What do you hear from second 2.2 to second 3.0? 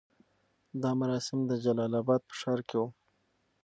په ښار کې وو.